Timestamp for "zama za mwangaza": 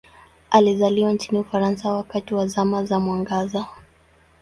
2.47-3.65